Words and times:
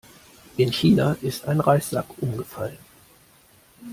In 0.57 0.71
China 0.73 1.15
ist 1.21 1.45
ein 1.47 1.59
Reissack 1.59 2.07
umgefallen. 2.23 2.79